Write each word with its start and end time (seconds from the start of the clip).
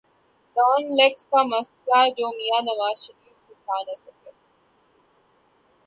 Dawn 0.55 0.81
leaks 0.97 1.23
کا 1.31 1.41
مسئلہ 1.51 2.01
جو 2.17 2.27
میاں 2.37 2.61
نواز 2.67 2.95
شریف 3.05 3.35
سلجھا 3.45 3.77
نہ 3.87 3.93
سکے۔ 4.03 4.31